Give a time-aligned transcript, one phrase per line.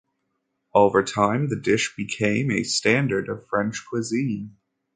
[0.73, 4.57] Over time, the dish became a standard of French cuisine.